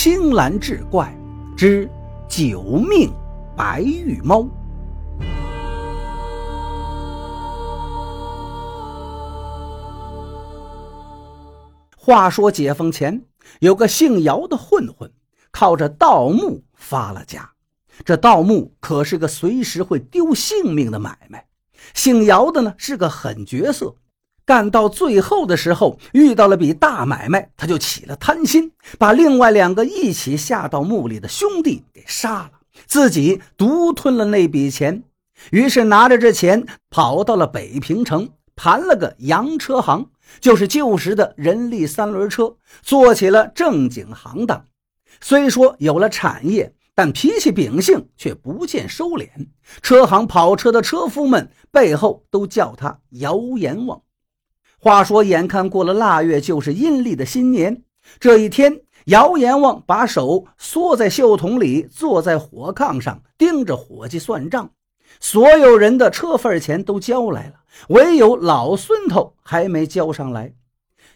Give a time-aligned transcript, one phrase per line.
[0.00, 1.12] 青蓝志怪
[1.56, 1.90] 之
[2.28, 3.12] 九命
[3.56, 4.48] 白玉猫。
[11.96, 13.24] 话说解放前
[13.58, 15.10] 有个姓姚的混混，
[15.50, 17.50] 靠着盗墓发了家。
[18.04, 21.48] 这盗墓可是个随时会丢性命的买卖。
[21.92, 23.96] 姓姚的呢是个狠角色。
[24.48, 32.52] 干到最后的时候，遇到了笔大买卖，他就起了贪心，把另外两个一起下到墓里的兄弟给杀了，
[32.86, 35.02] 自己独吞了那笔钱。
[35.50, 40.06] 于是拿着这钱跑到了北平城，盘了个洋车行，
[40.40, 44.64] 就是旧时的人力三轮车，做起了正经行当。
[45.20, 49.28] 虽说有了产业，但脾气秉性却不见收敛。
[49.82, 54.00] 车行跑车的车夫们背后都叫他姚阎王。
[54.80, 57.82] 话说，眼看过了腊月，就是阴历的新年。
[58.20, 64.70] 这一天，姚阎王把手缩在袖筒里，坐在火炕上，盯着伙计算账。
[65.18, 67.54] 所有人的车份钱都交来了，
[67.88, 70.54] 唯有老孙头还没交上来。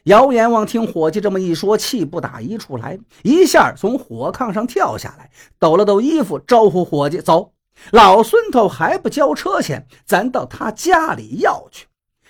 [0.05, 7.53] 姚阎王听伙计这么一说，气不打一处来，一下从火炕上跳下来，抖了抖衣服，招呼伙计走。
[7.93, 11.87] 老孙头还不交车钱，咱到他家里要去。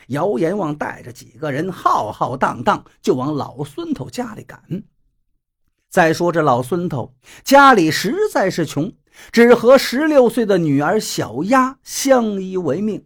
[0.09, 4.61] 姚阎王带着几个人浩浩荡荡就往老孙头家里赶。
[5.91, 7.15] 再说这老孙头
[7.45, 8.93] 家里实在是穷，
[9.31, 13.05] 只和十六岁的女儿小丫相依为命。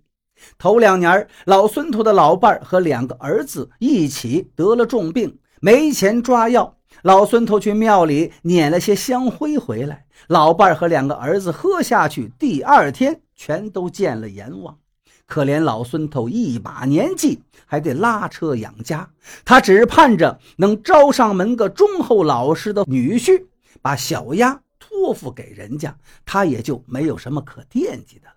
[0.59, 6.77] 头两年，老孙头的老伴和两个儿子一起得了重病，没钱抓药。
[7.03, 14.79] 老孙头去庙里捻了些香灰回来，老伴和两个儿子喝下去，第二天全都见了阎王。
[15.27, 19.09] 可怜老孙头一把年纪，还得拉车养家，
[19.45, 23.45] 他只盼着能招上门个忠厚老实的女婿，
[23.83, 28.29] 把小丫托付给人家，他也就没有什么可惦记的。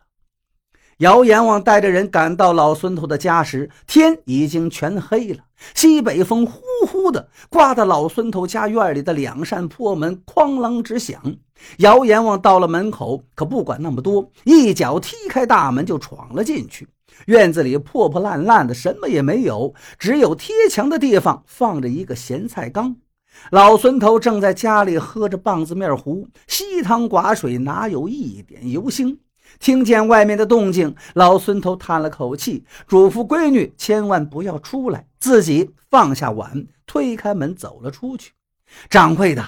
[0.99, 5.39] 姚阎王带着人赶到老孙头的家时，天已经全黑了，
[5.73, 11.21] 西北风呼呼的刮得老孙头家院里的两扇破门哐啷直响。
[11.77, 16.85] 姚阎王到了门口，可不管那么多，一脚踢开大门就闯了进去。
[17.27, 22.93] 院子里破破烂烂的，什么也没有，只有贴墙的地方放着一个咸菜缸。
[23.51, 29.15] 老孙头正在家里喝着棒子面糊，稀汤寡水，哪有一点油腥？
[29.57, 38.31] 听见外面的动静，老孙头叹了口气，嘱咐闺女千万不要出来，自己放下碗，推开门走了出去。
[38.89, 39.43] 掌柜的。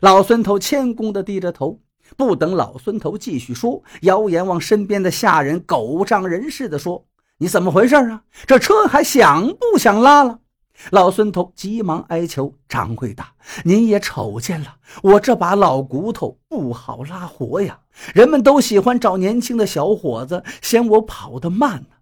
[0.00, 1.78] 老孙头谦恭地低着头，
[2.16, 7.04] 不等老孙头继续说，姚阎王身边的下人狗仗人势地说
[7.36, 8.22] ：“你怎么回事啊？
[8.46, 10.38] 这车还想不想拉了？”
[10.88, 13.22] 老孙头急忙哀求：“掌柜的，
[13.64, 17.78] 您也瞅见了，我这把老骨头不好拉活呀。
[18.14, 21.96] 人们都喜欢找年轻的小伙子，嫌我跑得慢呢。”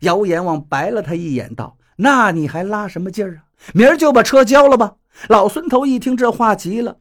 [0.00, 3.44] 姚阎王白了他一眼，道：“那你还拉什么劲儿啊？
[3.72, 4.94] 明儿就把车交了吧。”
[5.28, 6.96] 老孙头一听这话，急了。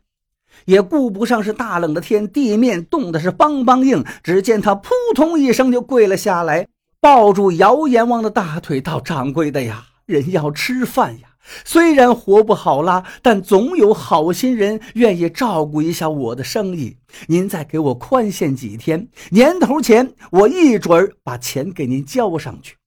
[0.66, 4.06] 也顾不上是大冷的天，地面冻的是梆梆硬。
[4.22, 6.68] 只见他扑通一声就跪了下来，
[7.02, 11.30] 抱住姚阎王的大腿，道：“掌柜的呀，人要吃饭呀。
[11.66, 16.96] 虽然活不好啦，但总有好心人愿意照顾一下我的生意。
[17.28, 22.78] 您再给我宽限几天，年头前我一准儿把钱给您交上去。”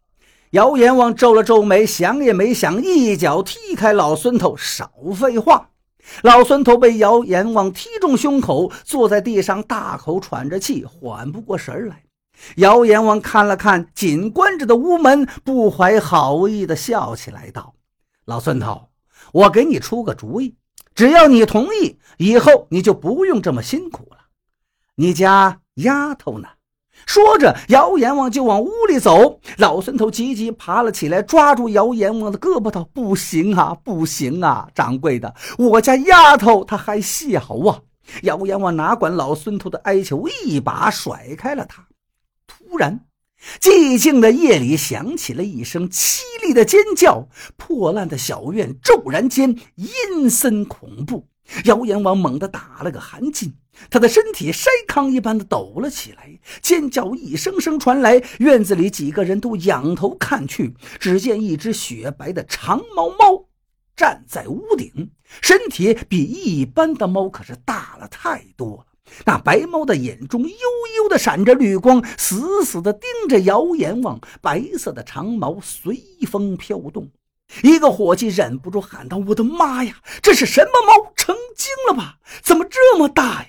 [0.53, 5.69] 姚阎王皱了皱眉，想也没想，一脚踢开老孙头：“少废话！”
[6.23, 12.06] 老孙头被姚阎王踢中胸口，坐在地上大口喘着气，缓不过神来。
[12.57, 17.75] 姚阎王看了看紧关着的屋门，不怀好意地笑起来，道
[18.27, 18.89] ：“老孙头，
[19.33, 20.57] 我给你出个主意，
[20.95, 24.19] 只要你同意，以后你就不用这么辛苦了。
[24.97, 26.49] 你家丫头呢？”
[27.05, 29.39] 说着，姚阎王就往屋里走。
[29.59, 34.67] 老孙头急急爬了起来，抓住姚阎王的胳膊道：“不行啊，不行啊！
[34.75, 37.39] 掌柜的，我家丫头她还小
[37.69, 37.83] 啊！”
[38.23, 41.86] 姚阎王哪管老孙头的哀求，一把甩开了他。
[42.69, 43.07] 忽然，
[43.61, 51.29] 寂静的夜里响起了一声凄厉的尖叫，破烂的小院骤然间阴森恐怖。
[51.65, 53.53] 姚阎王猛地打了个寒噤。
[53.91, 63.49] 他的身体筛糠一般的抖了起来，尖叫一声声传来，院子里几个人都仰头看去，只见一只雪白的长毛猫
[63.95, 65.11] 站在屋顶，
[65.43, 68.87] 身体比一般的猫可是大了太多了。
[69.25, 70.49] 那白猫的眼中悠
[70.97, 77.09] 悠的闪着绿光，死死的盯着姚阎王，白色的长毛随风飘动。
[77.63, 81.13] 一个伙计忍不住喊道：“我的妈呀，这是什么猫？
[81.15, 82.19] 成精了吧？
[82.43, 83.49] 怎么这么大呀？”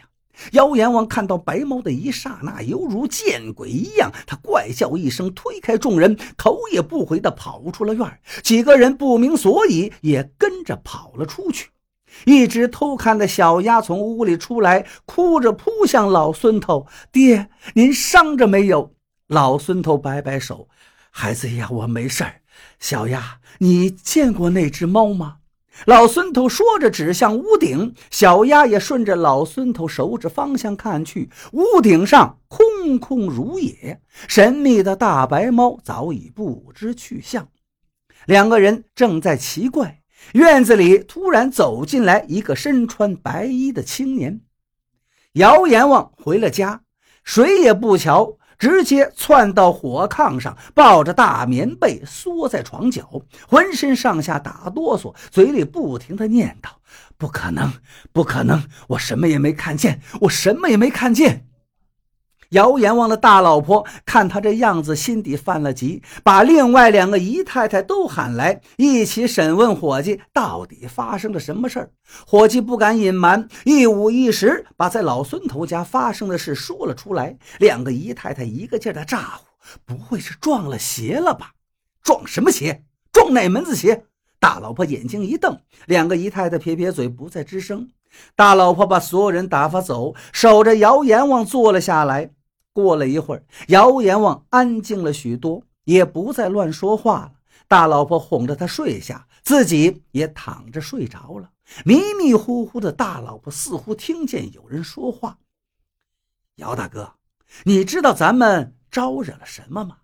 [0.53, 11.69] 姚阎王看到白猫的一刹那，犹如见鬼一样，他怪叫一声，推开众人，头也不回地跑出了院几个人不明所以，也跟着跑了出去。
[12.25, 18.93] 一直偷看的小丫从屋里出来，哭着扑向老孙头：“爹，您伤着没有？”
[19.27, 20.67] 老孙头摆摆手
[21.11, 22.41] ：“孩子呀，我没事儿。”
[22.79, 25.37] 小丫，你见过那只猫吗？
[25.85, 27.93] 老孙头说着，指向屋顶。
[28.09, 37.49] 小丫也顺着老孙头手指方向看去，屋顶上空空如也，神秘的大白猫早已不知去向。
[38.25, 40.01] 两个人正在奇怪，
[40.33, 44.41] 院子里突然走进来一个身穿白衣的青年。
[45.33, 46.81] 姚阎王回了家，
[47.23, 48.37] 谁也不瞧。
[48.59, 53.07] 直接窜到火炕上，抱着大棉被缩在床角，
[53.47, 56.69] 浑身上下打哆嗦，嘴里不停的念叨
[57.19, 57.71] ：“不可能，
[58.11, 61.45] 不可能，我什么也没看见，我什么也没看见。”
[62.51, 71.91] 姚阎王的大老婆看他这样子，心底犯了急，把另外两个姨太太都喊来，一起审问伙计到底发生了什么事儿。
[72.25, 77.37] 伙计不敢隐瞒，一五一十把在老孙头家发生的事说了出来。
[77.59, 79.45] 两个姨太太一个劲儿的咋呼
[79.85, 81.51] ：“不会是撞了邪了吧？
[82.01, 82.83] 撞什么邪？
[83.11, 84.05] 撞哪门子邪？”
[84.39, 87.89] 大老婆眼睛一瞪，两个姨太太撇撇嘴，不再吱声。
[88.35, 92.29] 大老婆把所有人打发走，守着姚阎王坐了下来。
[92.77, 97.31] 过了一会儿，姚阎王安静了许多，也不再乱说话了。
[97.67, 101.49] 大老婆哄着他睡下，自己也躺着睡着了。
[101.83, 105.39] 迷迷糊糊的大老婆似乎听见有人说话
[106.57, 107.15] ：“姚大哥，
[107.63, 109.97] 你知道咱们招惹了什么吗？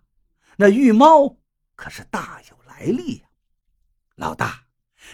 [0.56, 1.36] 那玉猫
[1.76, 3.26] 可是大有来历呀！
[4.16, 4.64] 老大，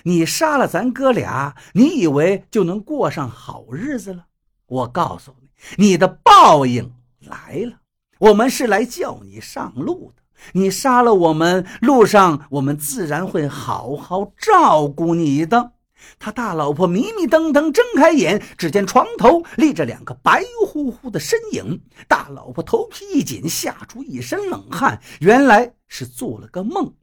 [0.04, 4.28] 你杀了咱哥俩，你以为就能过上好日子了？
[4.64, 6.90] 我告诉你，你的报应……”
[7.20, 7.72] 来了，
[8.18, 10.22] 我们是来叫你上路的。
[10.52, 15.72] 你杀了我们，路上我们自然会好好照顾你的。
[16.18, 21.82] 他大老婆迷迷瞪瞪睁开眼，只见床头立着两个白乎乎的身影。
[22.08, 26.94] 大老婆头皮一紧，吓出一身冷汗，原来是做了个梦。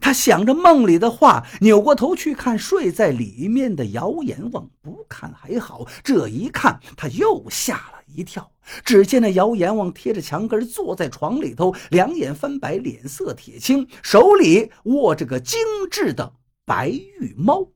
[0.00, 4.68] 他想着梦里的话，扭过头去看睡在里面的姚阎王。
[4.80, 8.50] 不看还好，这一看他又吓了一跳。
[8.84, 15.60] 只见那姚阎王贴着墙根坐在床里头，两眼翻白，脸色铁青，手里握着个精
[15.90, 16.32] 致的
[16.64, 17.68] 白玉猫。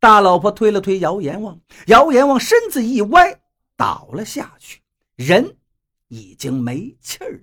[0.00, 3.40] 大老婆推了推姚阎王，姚阎王身子一歪，
[3.76, 4.80] 倒了下去，
[5.16, 5.56] 人
[6.08, 7.40] 已经没气儿了。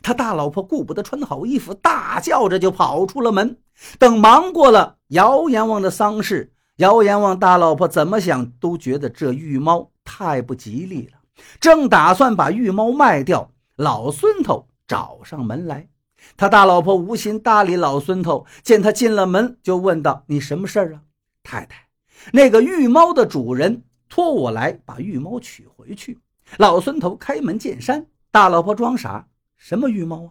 [0.00, 3.58] 他大老婆顾不得穿好衣服，大叫着就跑出了门。
[3.98, 11.18] 等忙过了姚阎王的丧事，姚阎王大老婆怎么想都觉得这玉猫太不吉利了，
[11.60, 13.50] 正打算把玉猫卖掉。
[13.76, 15.88] 老孙头找上门来，
[16.36, 21.00] 他大老婆无心搭理老孙头，见他进了门，就问道：“你什么事儿啊，
[21.42, 21.88] 太太？
[22.32, 26.20] 那个玉猫的主人托我来把玉猫取回去。”
[26.58, 29.26] 老孙头开门见山，大老婆装傻。
[29.56, 30.30] 什么玉猫啊？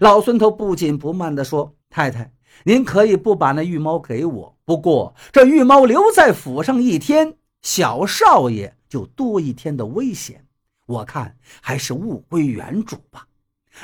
[0.00, 2.32] 老孙头不紧不慢地说：“太太，
[2.64, 10.44] 您可以不把那玉猫给我，不过这玉猫留在府上一天，小少爷就多一天的危险。
[10.86, 13.26] 我看还是物归原主吧。”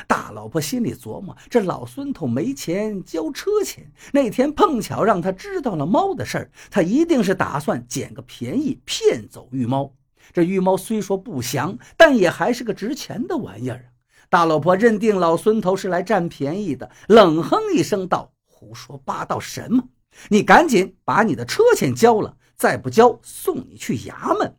[0.06, 9.94] 大老婆心里琢磨：这老孙头没钱交车钱，那天碰巧让他知道了猫的事儿，他一定是打算捡个便宜骗走玉猫。
[10.30, 13.88] 这玉猫虽说不祥，但也还是个值钱的玩意儿啊。
[14.28, 19.88] 大老婆认定老孙头是来占便宜的，冷哼一声道：“胡说八道什么？
[20.28, 24.58] 你赶紧把你的车钱交了，再不交，送你去衙门。”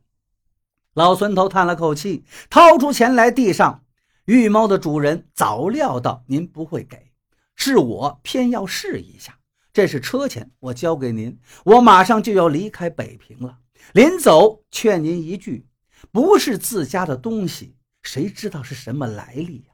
[0.96, 3.86] 老孙头叹了口气，掏出钱来递上。
[4.26, 7.12] 玉猫的主人早料到您不会给，
[7.56, 9.38] 是我偏要试一下。
[9.74, 11.40] 这是车钱，我交给您。
[11.64, 13.60] 我马上就要离开北平了，
[13.94, 15.68] 临走劝您一句：
[16.12, 17.76] 不是自家的东西。
[18.02, 19.74] 谁知道是什么来历呀？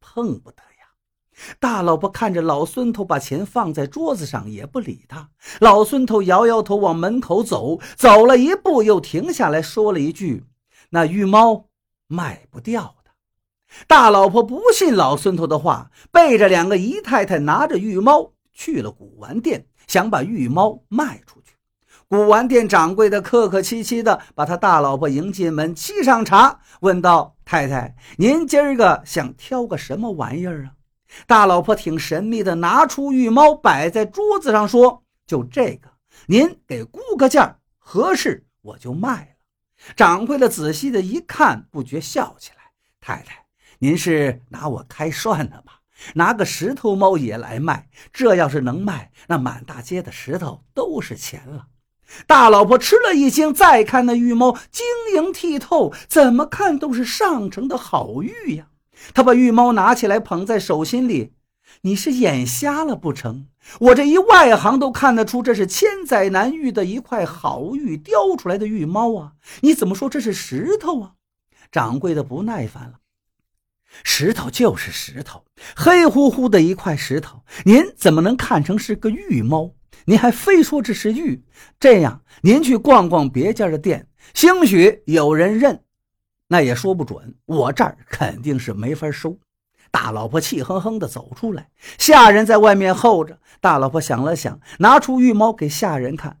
[0.00, 0.62] 碰不得！
[1.58, 5.28] 大老婆看着老孙头把钱放在桌子上，也不理他。
[5.60, 10.44] 老孙头摇摇头往门口走，走了一步又停下来说了一句
[10.90, 11.66] ：“那玉猫
[12.06, 13.10] 卖不掉的。”
[13.86, 21.54] 大老婆不信老孙头的话，背着两个姨太太，拿着玉猫去了古玩店，想把玉猫卖出去。
[22.08, 30.72] 古玩店掌柜的客客气气的把他大老婆迎进门，沏上茶，问道：“太太，您今儿个想挑个什么玩意儿啊？”
[31.26, 35.90] 大老婆挺神秘的，拿出玉猫摆在桌子上，说：“就这个，
[36.26, 39.26] 您给估个价，合适我就卖了。”
[39.96, 43.46] 掌柜的仔细的一看，不觉笑起来：“太太，
[43.78, 45.80] 您是拿我开涮呢吧？
[46.14, 51.66] 拿个石头猫也来卖，这要是能卖，那满大街的石头都是钱了。”
[52.26, 58.66] 大老婆吃了一惊，再看那玉猫晶莹剔透，怎么看都是上乘的好玉呀。
[59.14, 61.32] 他把玉猫拿起来捧在手心里，
[61.82, 63.46] 你是眼瞎了不成？
[63.78, 69.32] 我这一外行都看得出，这是千载难遇的一块好玉雕出来的玉猫啊！
[69.60, 71.12] 你怎么说这是石头啊？
[71.70, 72.94] 掌柜的不耐烦了，
[74.02, 75.44] 石头就是石头，
[75.76, 79.72] 黑乎乎的一块石头，您怎么能看成是个玉猫？
[80.06, 81.44] 您还非说这是玉，
[81.78, 85.84] 这样您去逛逛别家的店，兴许有人认，
[86.52, 87.36] 那也说不准。
[87.46, 89.38] 我这儿肯定是没法收。
[89.92, 93.38] 大老婆气哼哼地走出来，下人在外面候着。
[93.60, 96.38] 大老婆想了想，拿出玉猫给下人看：“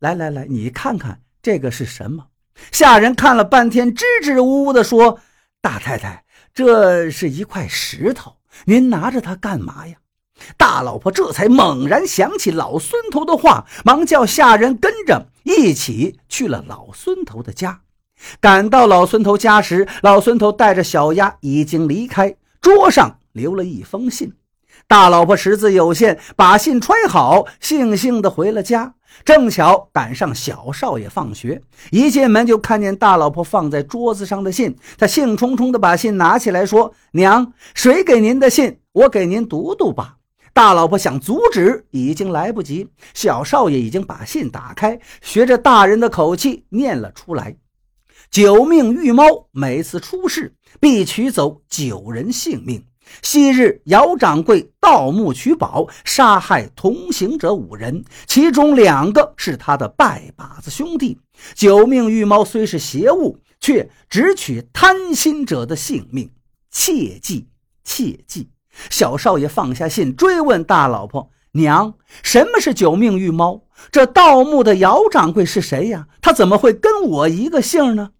[0.00, 2.26] 来来来，你看看这个是什么？”
[2.72, 5.20] 下人看了半天，支支吾吾地说
[5.62, 9.96] ：“大太太，这是一块石头，您拿着它干嘛呀？”
[10.56, 17.82] 大老婆这才猛然想起老孙头的话，忙叫下人跟着一起去了老孙头的家。
[18.40, 24.32] 赶到老孙头家时，老孙头带着小丫已经离开，桌上留了一封信。
[24.88, 28.94] 大老婆识字有限，把信揣好，悻悻地回了家。
[29.24, 31.60] 正巧赶上小少爷放学，
[31.90, 38.78] 一进门就看见大老婆放在桌子上的信，他兴冲冲地把信拿起来，说：“娘，谁给您的信？
[38.92, 40.16] 我给您读读吧。”
[40.54, 42.88] 大老婆想阻止，已经来不及。
[43.14, 47.54] 小少爷已经把信打开，学着大人的口气念了出来
[48.32, 52.82] ：“九命玉猫，每次出事必取走九人性命。
[53.20, 61.20] 昔日姚掌柜盗墓取宝，杀害同行者五人，其中两个是他的拜把子兄弟。
[61.54, 66.30] 九命玉猫虽是邪物，却只取贪心者的性命。
[66.70, 67.48] 切记，
[67.84, 68.48] 切记。”
[68.88, 73.64] 小少爷放下信，追问大老婆：“娘，什么是九命玉猫？
[73.90, 76.06] 这盗墓的姚掌柜是谁呀？
[76.22, 78.12] 他怎么会跟我一个姓呢？”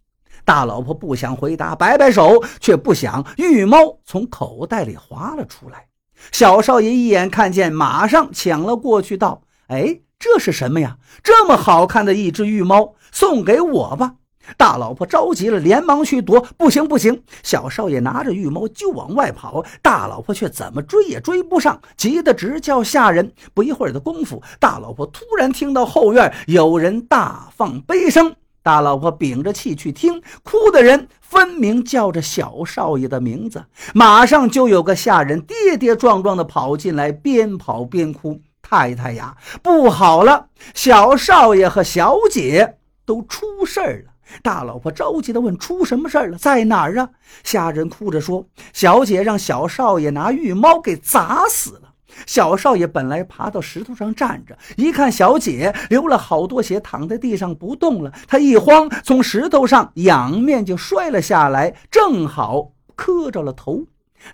[0.44, 5.86] 大老婆不想回答，摆摆手，却不想玉猫从口袋里滑了出来。
[6.30, 10.98] 小少爷一眼看见，马上抢了过去，道：“哎，这是什么呀？
[11.22, 14.14] 这么好看的一只玉猫，送给我吧。”
[14.56, 16.40] 大老婆着急了，连忙去夺。
[16.56, 17.22] 不行，不行！
[17.44, 23.32] 小少爷拿着玉猫就往外跑，大老婆却怎么追也追不上，急得直叫下人。
[23.54, 28.34] 不一会儿的功夫，大老婆突然听到后院有人大放悲声。
[28.62, 33.64] 大老婆屏着气去听，哭的人分明叫着小少爷的名字。
[33.92, 40.46] 马上就有个下人跌跌撞撞地跑进来，边跑边哭：“太太呀，不好了！
[40.74, 46.38] 小少爷和小姐都出事儿了。”大老婆着急地问：“出什么事儿了？
[46.38, 47.10] 在哪儿啊？”
[47.42, 51.91] 下人哭着说：“小姐让小少爷拿玉猫给砸死了。
[52.26, 63.84] 小少爷本来爬到石头上站着，一看小姐流了好多血，躺在地上不动了，他一慌，从石头上仰面就摔了下来，正好磕着了头。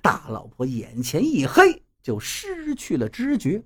[0.02, 3.62] 大老婆眼前一黑，就失去了知觉。”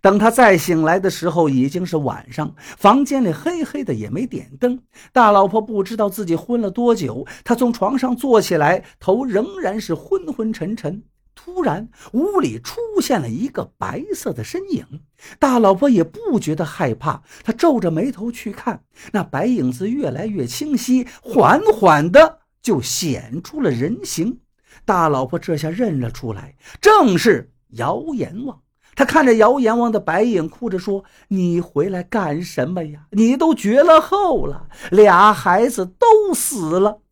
[0.00, 4.80] 等他再醒来的时候，已经是晚上，房间里黑黑的，也没点灯。
[5.12, 11.04] 大老婆不知道自己昏了多久，她从床上坐起来，头仍然是昏昏沉沉。
[11.36, 14.84] 突然，屋里出现了一个白色的身影，
[15.38, 24.40] 大老婆也不觉得害怕，她皱着眉头去看，那白影子越来越清晰，缓缓的就显出了人形。
[24.84, 28.60] 大老婆这下认了出来，正是姚阎王。
[28.96, 33.06] 他看着姚阎王的白影，哭着说：“你回来干什么呀？
[33.10, 37.02] 你都绝了后了，俩孩子都死了。”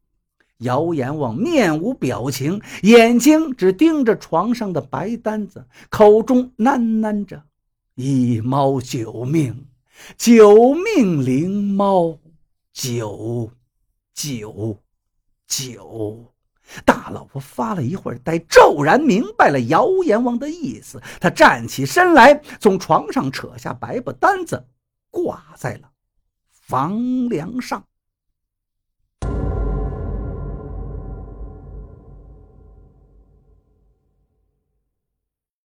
[0.64, 7.44] 姚阎王面无表情，眼睛只盯着床上的白单子，口中喃喃着
[7.94, 9.66] ：“一猫九命，
[10.16, 12.18] 九命灵猫，
[12.72, 13.50] 九
[14.12, 14.78] 九
[15.46, 16.32] 九。”
[16.84, 21.00] 大老婆发了一会儿呆，骤然明白了姚阎王的意思。
[21.20, 24.66] 他站起身来，从床上扯下白布单子，
[25.10, 25.90] 挂在了
[26.50, 27.84] 房梁上。